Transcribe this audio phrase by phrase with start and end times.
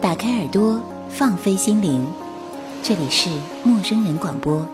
[0.00, 2.06] 打开耳朵，放飞心灵，
[2.84, 3.28] 这里是
[3.64, 4.64] 陌生人广播，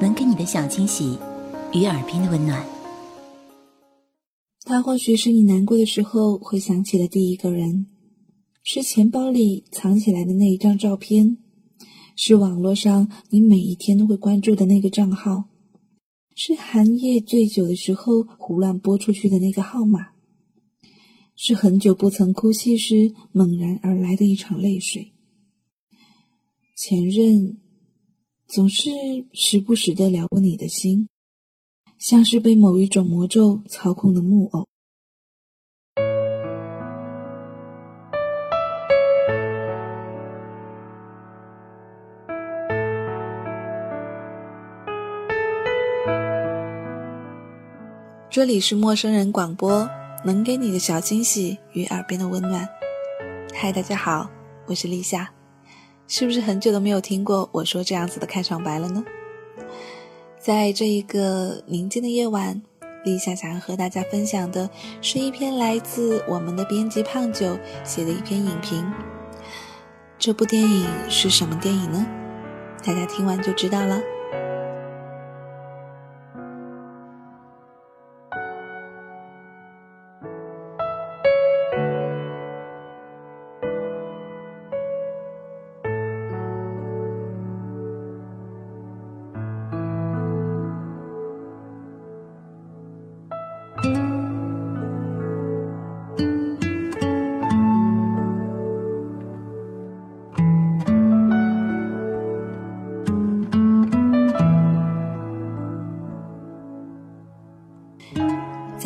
[0.00, 1.16] 能给你的小惊喜
[1.72, 2.60] 与耳边的温暖。
[4.64, 7.86] 他或许是你难过的时候会想起的第一个人，
[8.64, 11.38] 是钱包里藏起来的那一张照片，
[12.16, 15.44] 是网络上你每一天都会关注的那个账号，
[16.34, 20.11] 是寒夜醉酒的时候胡乱拨出去的那个号码。
[21.44, 25.12] 是很久不曾哭泣时猛然而来的一场泪水。
[26.76, 27.58] 前任
[28.46, 28.90] 总是
[29.32, 31.08] 时不时的撩拨你的心，
[31.98, 34.68] 像是被某一种魔咒操控的木偶。
[48.30, 49.90] 这里是陌生人广播。
[50.24, 52.68] 能给你的小惊喜与耳边的温暖。
[53.52, 54.30] 嗨，大家好，
[54.66, 55.28] 我是立夏。
[56.06, 59.04] 是不是很久都没有听过我说这样子的开场白了呢？
[60.38, 62.62] 在这一个宁静的夜晚，
[63.04, 64.70] 立夏想要和大家分享的
[65.00, 68.88] 是一篇来自我们的编辑胖九写的一篇影评。
[70.20, 72.06] 这部电影是什么电影呢？
[72.84, 74.00] 大家听完就知道了。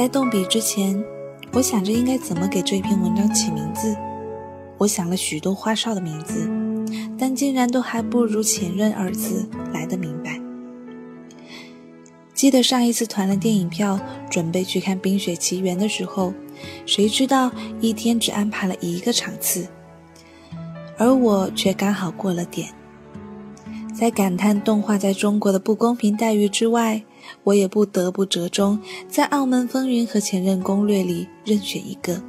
[0.06, 1.04] 在动笔之前，
[1.52, 3.96] 我想着应该怎么给这篇文章起名字。
[4.78, 6.48] 我想了许多花哨的名字，
[7.18, 10.40] 但竟然都还不如“前任”二字来的明白。
[12.32, 13.98] 记得上一次团了电影票，
[14.30, 16.32] 准备去看《冰雪奇缘》的时候，
[16.86, 17.50] 谁知道
[17.80, 19.66] 一天只安排了一个场次，
[20.96, 22.68] 而我却刚好过了点。
[23.92, 27.02] 在感叹动画在中国的不公平待遇之外，
[27.44, 32.22] 我也不得不折中，在《澳门风云》和《前任攻略》里任选一个。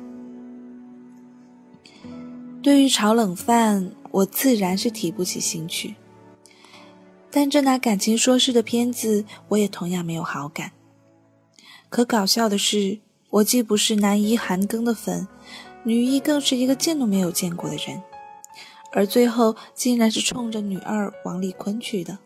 [2.62, 5.96] 对于炒冷饭，我自然是提不起兴趣。
[7.30, 10.72] 但这拿感情说事的片子，我也同样没有好感。
[11.90, 15.28] 可搞笑的是，我既不是男一韩庚的粉，
[15.84, 18.02] 女一更是一个见都没有见过的人，
[18.92, 22.18] 而最后竟然是冲着女二王丽坤去的。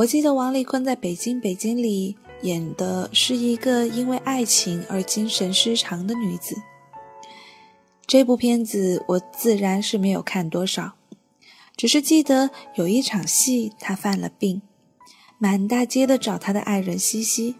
[0.00, 6.56] 我记得王丽坤在《北京北京》里演的是一个因为爱情而精神失常的女子。
[8.06, 10.94] 这部片子我自然是没有看多少，
[11.76, 14.62] 只是记得有一场戏，她犯了病，
[15.36, 17.56] 满大街的找她的爱人西西，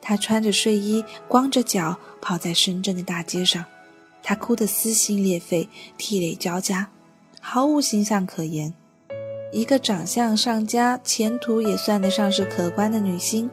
[0.00, 3.62] 她穿着睡衣，光着脚跑在深圳的大街上，
[4.22, 5.68] 她哭得撕心裂肺，
[5.98, 6.90] 涕泪交加，
[7.42, 8.72] 毫无形象可言。
[9.50, 13.50] 一个长相上佳、前途也算得上是可观的女星，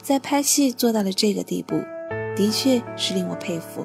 [0.00, 1.80] 在拍戏做到了这个地步，
[2.36, 3.84] 的确是令我佩服。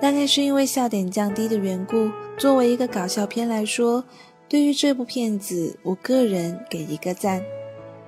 [0.00, 4.04] 大概是因为笑点降低的缘故，作为一个搞笑片来说，
[4.48, 7.42] 对于这部片子，我个人给一个赞。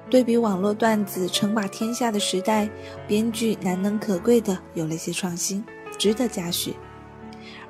[0.08, 2.68] 对比网络段子称霸天下的时代，
[3.08, 5.64] 编剧难能可贵的有了些创新，
[5.98, 6.74] 值得嘉许。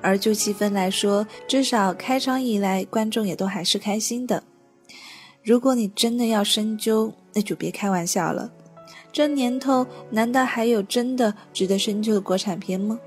[0.03, 4.43] 而就气氛来说，至少开场以来，观众也都还是开心的。
[5.43, 8.53] 如果你真的要深究，那就别开玩笑了。
[9.11, 13.01] 这年头，难道还有真的值得深究的国产片吗？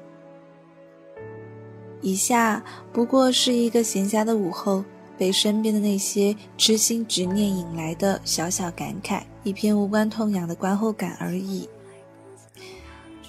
[2.01, 4.83] 以下不过是一个闲暇的午后。
[5.19, 11.67] 被身边的那些痴心执念引来的小小感慨，一篇无关痛痒的观后感而已。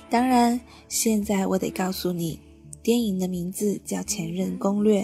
[0.09, 0.59] 当然，
[0.89, 2.39] 现在我得告诉你，
[2.83, 5.03] 电影的名字叫《前任攻略》，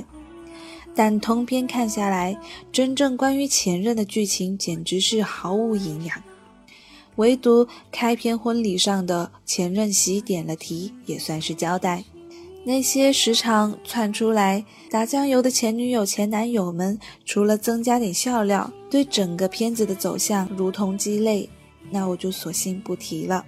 [0.95, 2.41] 但通篇看下来，
[2.71, 6.23] 真正关于前任的剧情简直是毫无营养。
[7.17, 12.05] 唯独开篇婚礼上的前任席点了题，也算是交代。
[12.69, 21.49] 那些时常窜出来打酱油的前女友、前男友们，除了增加点笑料，对整个片子的走向如同鸡肋，
[21.91, 23.45] 那我就索性不提了。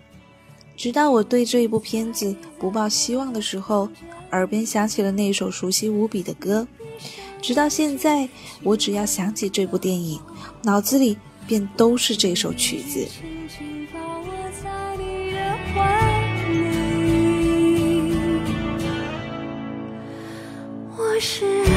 [0.76, 3.88] 直到我对这一部片子不抱希望的时候，
[4.30, 6.64] 耳边响起了那首熟悉无比的歌。
[7.42, 8.28] 直到现在，
[8.62, 10.20] 我只要想起这部电影，
[10.62, 13.04] 脑子里便都是这首曲子。
[21.20, 21.67] 是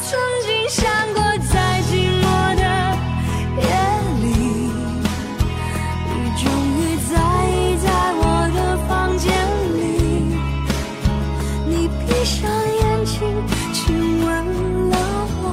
[0.00, 0.84] 曾经想
[1.14, 1.90] 过，在寂
[2.20, 2.24] 寞
[2.56, 2.62] 的
[3.60, 3.62] 夜
[4.22, 4.26] 里，
[6.08, 6.42] 你终
[6.78, 6.80] 于
[7.10, 7.12] 在
[7.50, 7.86] 意在
[8.16, 8.22] 我
[8.54, 8.58] 的
[8.88, 9.24] 房间
[9.76, 9.78] 里。
[11.66, 11.70] 你
[12.06, 13.14] 闭上眼睛，
[13.72, 13.80] 亲
[14.24, 14.28] 吻
[14.90, 14.92] 了
[15.42, 15.44] 我，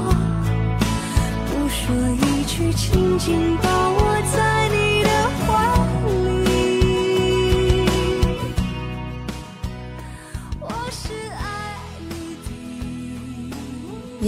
[1.47, 1.77] 不说
[2.15, 3.27] 一句，紧紧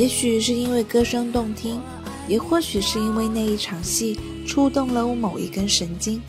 [0.01, 1.79] 也许是因为歌声动听，
[2.27, 6.19] 也或许是因为那一场戏触动了我某一根神经。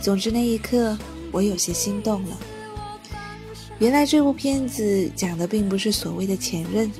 [0.00, 0.98] 总之那一刻，
[1.30, 2.36] 我有些心动了。
[3.78, 6.90] 原来这部片子讲的并不是所谓的前任，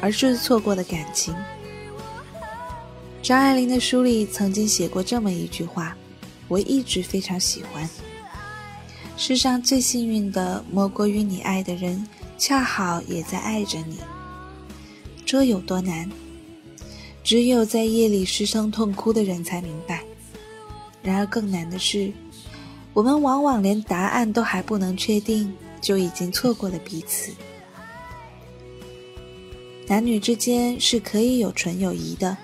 [0.00, 1.34] 而是错过的感情。
[3.20, 5.96] 张爱玲的书里曾经写过这么一句话，
[6.46, 7.90] 我一直非常喜欢：
[9.16, 12.06] 世上最幸运的，莫过于你爱的人
[12.38, 13.98] 恰好也在爱着你。
[15.32, 16.10] 这有多难？
[17.24, 20.04] 只有在夜里失声痛哭的人才明白。
[21.02, 22.12] 然而更难的是，
[22.92, 25.50] 我们往往连答案都还不能确定，
[25.80, 27.32] 就已经错过了彼此。
[29.86, 32.36] 男女之间是可以有纯友谊的，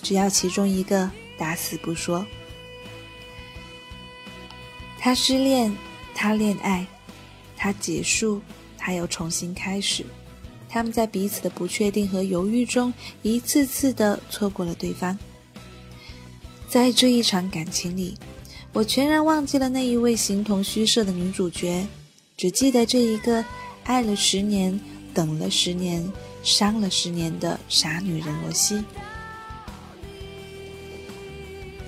[0.00, 2.24] 只要其中一个打死不说。
[5.00, 5.76] 他失恋，
[6.14, 6.86] 他恋爱，
[7.56, 8.40] 他结束，
[8.78, 10.06] 他又重新开始。
[10.70, 15.18] 他们在彼此的不确定和犹豫中，一次次的错过了对方。
[16.68, 18.16] 在这一场感情里，
[18.72, 21.84] 我全然忘记了那一位形同虚设的女主角，
[22.36, 23.44] 只记得这一个
[23.82, 24.80] 爱了十年、
[25.12, 26.08] 等了十年、
[26.44, 28.84] 伤了十年的傻女人罗西。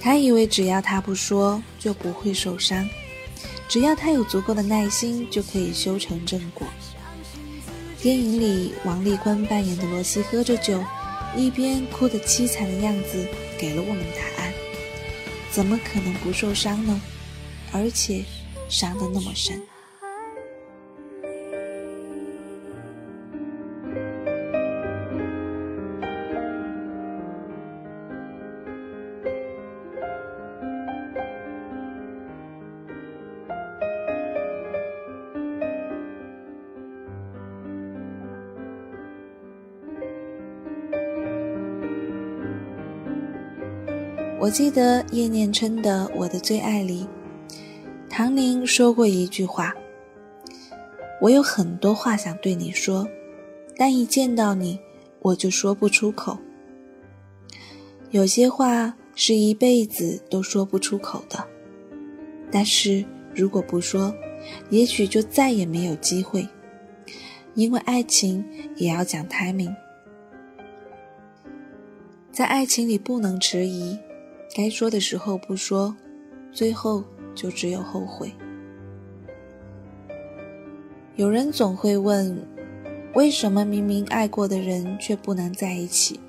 [0.01, 2.85] 她以为只要他不说，就不会受伤；
[3.69, 6.67] 只要他有足够的耐心，就可以修成正果。
[8.03, 10.83] 电影里，王丽坤扮演的罗西喝着酒，
[11.37, 13.25] 一边哭得凄惨的样子，
[13.57, 14.53] 给了我们答案：
[15.53, 17.01] 怎么可能不受伤呢？
[17.71, 18.25] 而且，
[18.69, 19.63] 伤得那么深。
[44.43, 47.07] 我记得叶念琛的《我的最爱》里，
[48.11, 49.73] 唐宁说过一句话
[51.23, 53.07] ：“我有很多话想对你说，
[53.77, 54.81] 但一见到你，
[55.21, 56.37] 我就说不出口。
[58.11, 61.47] 有些话是一辈子都说不出口的，
[62.51, 64.13] 但是如果不说，
[64.71, 66.49] 也许就再也没有机会。
[67.55, 68.45] 因为爱情
[68.75, 69.73] 也要讲 timing，
[72.33, 73.97] 在爱情里不能迟疑。”
[74.55, 75.97] 该说的时候不说，
[76.53, 77.03] 最后
[77.35, 78.31] 就只有后悔。
[81.17, 82.37] 有人总会问，
[83.15, 86.21] 为什么明明爱过的人却不能在一起？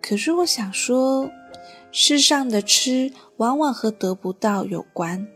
[0.00, 1.30] 可是我想说，
[1.90, 5.26] 世上的痴往往和得不到有关。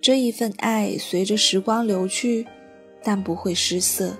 [0.00, 2.46] 这一份爱随着时光流去，
[3.02, 4.16] 但不会失色。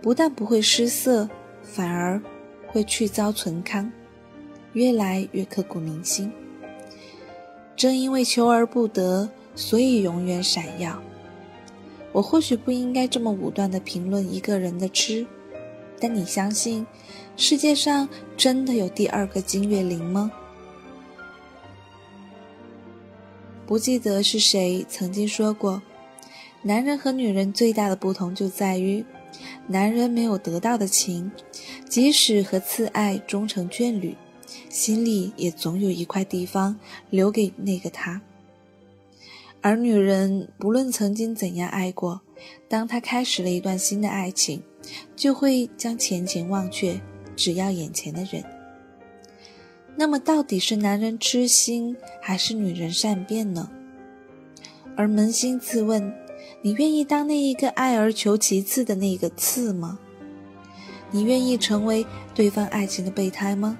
[0.00, 1.28] 不但不会失色，
[1.62, 2.20] 反而
[2.68, 3.90] 会去遭存康，
[4.72, 6.32] 越来越刻骨铭心。
[7.76, 11.02] 正因为求而不得，所以永远闪耀。
[12.12, 15.26] 我或许不应该这么武断地评论一个人的痴，
[15.98, 16.86] 但你相信
[17.36, 20.30] 世界上真的有第二个金岳霖吗？
[23.66, 25.80] 不记得是谁曾经说过，
[26.62, 29.02] 男人和女人最大的不同就在于，
[29.66, 31.32] 男人没有得到的情，
[31.88, 34.14] 即使和次爱终成眷侣，
[34.72, 36.74] 心里也总有一块地方
[37.10, 38.22] 留给那个他。
[39.60, 42.22] 而女人不论曾经怎样爱过，
[42.68, 44.62] 当她开始了一段新的爱情，
[45.14, 46.98] 就会将前情忘却，
[47.36, 48.42] 只要眼前的人。
[49.94, 53.70] 那么，到底是男人痴心，还是女人善变呢？
[54.96, 56.12] 而扪心自问，
[56.62, 59.98] 你愿意当那一个爱而求其次的那个次吗？
[61.10, 63.78] 你愿意成为对方爱情的备胎吗？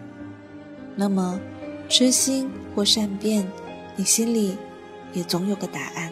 [0.95, 1.41] 那么，
[1.89, 3.47] 痴心或善变，
[3.97, 4.57] 你心里？
[5.15, 6.11] 也总有个答案。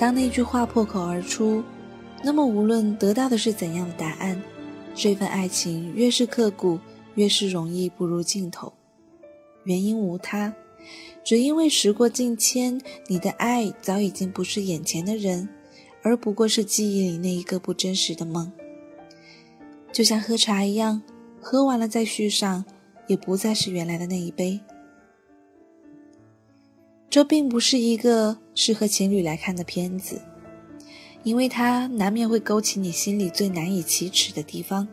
[0.00, 1.62] 当那句话破口而出，
[2.24, 4.42] 那么无论得到的是怎样的答案，
[4.94, 6.80] 这份爱情越是刻骨，
[7.16, 8.72] 越是容易步入尽头。
[9.64, 10.54] 原因无他，
[11.22, 15.46] 只因为时过境迁，你的爱早已经不是眼前的人，
[16.02, 18.50] 而不过是记忆里那一个不真实的梦。
[19.92, 21.02] 就像喝茶一样，
[21.42, 22.64] 喝完了再续上，
[23.06, 24.60] 也不再是原来的那一杯。
[27.10, 30.22] 这并不是一个适合情侣来看的片子，
[31.24, 34.86] 因为它难免会勾起你心里最难以启齿的地方，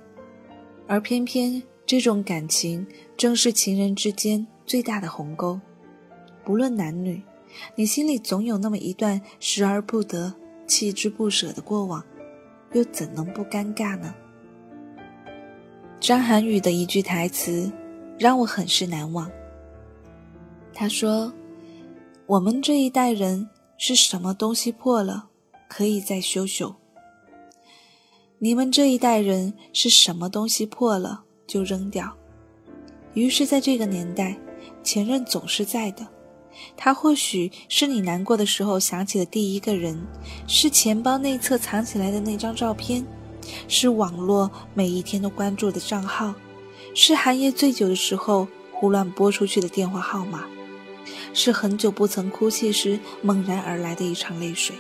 [0.88, 5.62] 而偏偏这种感情正是情人之间最大的鸿沟。
[6.44, 7.22] 不论男女，
[7.76, 10.34] 你心里总有那么一段失而不得、
[10.66, 12.04] 弃之不舍的过往，
[12.74, 14.12] 又怎能不尴尬呢？
[16.00, 17.72] 张涵予的一句台词
[18.18, 19.30] 让我很是难忘，
[20.74, 21.32] 他说。
[22.28, 25.30] 我们这一代人是什么东西破了，
[25.70, 26.76] 可以再修修；
[28.40, 32.14] 你们这一代人是什么东西破了就扔掉。
[33.14, 34.38] 于是，在这个年代，
[34.84, 36.06] 前任总是在的。
[36.76, 39.98] 他或许是你难过的时候想起的第一个人，
[40.50, 43.06] 是钱包内侧藏起来的那张照片，
[43.70, 46.34] 是网络每一天都关注的账号，
[46.94, 50.46] 是寒夜醉酒的时候胡乱拨出去的电话号码。
[51.34, 54.76] 是很久不曾哭泣时猛然而来的一场泪水。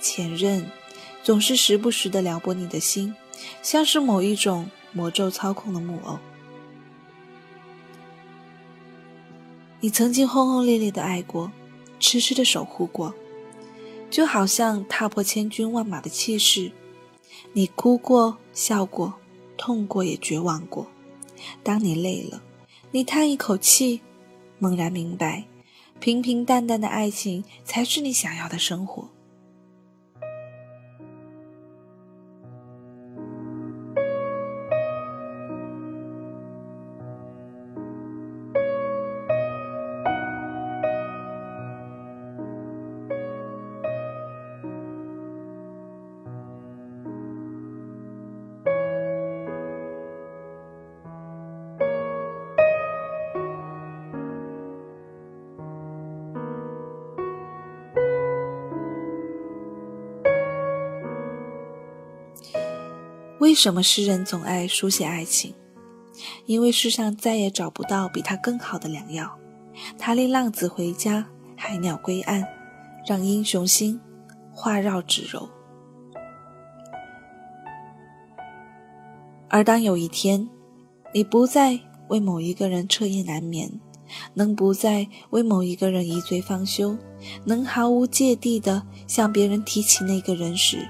[0.00, 0.70] 前任
[1.22, 3.14] 总是时不时的撩拨你的心，
[3.62, 6.18] 像是某一种魔咒操控的木偶。
[9.80, 11.50] 你曾经轰轰烈烈的爱过，
[12.00, 13.14] 痴痴的守护过，
[14.10, 16.72] 就好像踏破千军万马的气势。
[17.52, 19.14] 你哭过，笑过，
[19.56, 20.86] 痛过，也绝望过。
[21.62, 22.42] 当你累了，
[22.90, 24.00] 你叹一口气。
[24.58, 25.44] 猛然明白，
[26.00, 29.08] 平平淡淡的爱情才是你想要的生活。
[63.48, 65.54] 为什么诗人总爱书写爱情？
[66.44, 69.38] 因为世上再也找不到比他更好的良药。
[69.96, 71.26] 他令浪子回家，
[71.56, 72.46] 海鸟归岸，
[73.06, 73.98] 让英雄心
[74.52, 75.48] 化绕指柔。
[79.48, 80.46] 而当有一天，
[81.14, 83.80] 你不再为某一个人彻夜难眠，
[84.34, 86.94] 能不再为某一个人一醉方休，
[87.46, 90.86] 能毫无芥蒂地向别人提起那个人时，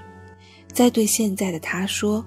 [0.73, 2.27] 再对现在的他说：“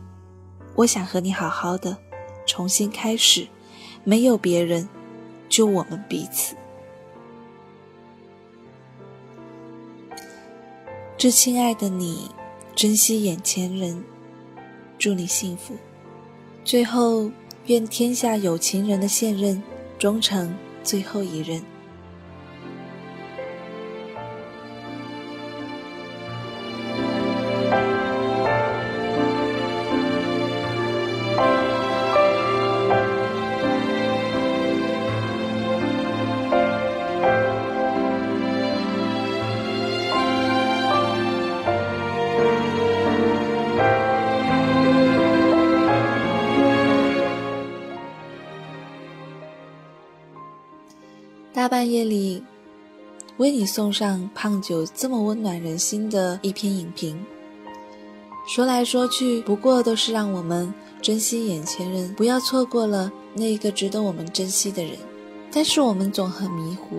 [0.75, 1.97] 我想和你好好的，
[2.45, 3.47] 重新开始，
[4.03, 4.87] 没有别人，
[5.49, 6.55] 就我们彼此。”
[11.17, 12.31] 致亲爱的你，
[12.75, 14.03] 珍惜眼前人，
[14.97, 15.75] 祝你幸福。
[16.65, 17.29] 最后，
[17.67, 19.61] 愿天下有情人的现任
[19.99, 21.61] 终成最后一任。
[51.81, 52.43] 半夜里，
[53.37, 57.19] 为你送上胖酒这么温暖人心的一篇影评。
[58.47, 60.71] 说来说去，不过都是让我们
[61.01, 64.95] 珍惜眼前人，不要错过了那一个值得我们珍惜的人。
[65.51, 66.97] 但是我们总很迷糊，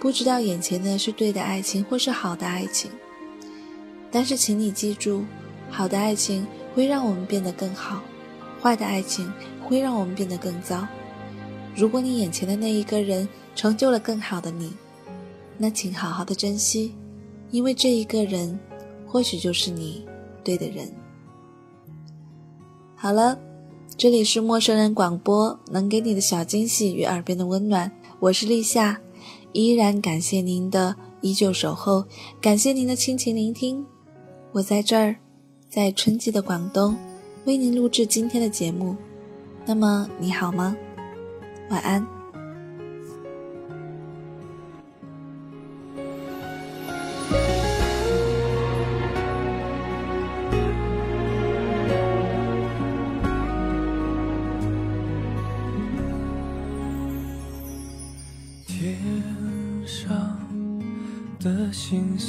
[0.00, 2.90] 不知道眼前的是对的爱情或是好的爱情。
[4.10, 5.24] 但是请你记住，
[5.70, 8.02] 好的爱情会让我们变得更好，
[8.60, 10.84] 坏的爱情会让我们变得更糟。
[11.76, 14.72] 如果你眼前的那一个人，成就了更好的你，
[15.56, 16.94] 那请好好的珍惜，
[17.50, 18.56] 因为这一个人，
[19.06, 20.06] 或许就是你
[20.44, 20.86] 对的人。
[22.94, 23.38] 好了，
[23.96, 29.00] 这里是陌生人广播，能给你的小惊喜与耳边的温暖，我是立夏，
[29.52, 32.04] 依然感谢您的依旧守候，
[32.40, 33.84] 感谢您的倾情聆听，
[34.52, 35.16] 我在这儿，
[35.70, 36.94] 在春季的广东，
[37.46, 38.94] 为您录制今天的节目。
[39.64, 40.76] 那么你好吗？
[41.70, 42.15] 晚安。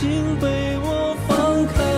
[0.00, 0.46] 心被
[0.78, 1.97] 我放开。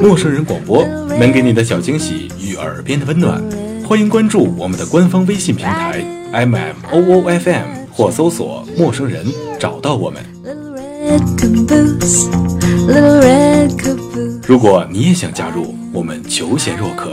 [0.00, 0.84] 陌生人广播
[1.18, 3.42] 能给你的小惊喜与耳边的温暖，
[3.84, 9.24] 欢迎关注我们的官方微信平台 m m o o f m 或搜索“陌生人”
[9.58, 10.22] 找到我们。
[14.46, 17.12] 如果你也想加入，我们求贤若渴，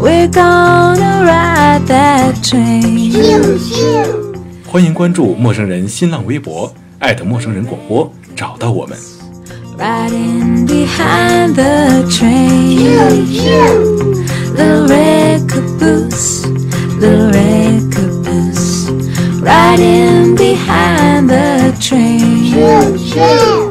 [0.00, 3.12] We're gonna ride that train.
[4.66, 8.96] 欢迎关注陌生人新浪微博，艾特陌生人广播，找到我们。
[9.78, 13.26] Riding behind the train.
[14.56, 16.46] Little red caboose,
[16.98, 18.90] little red caboose.
[19.42, 23.69] Riding behind the train.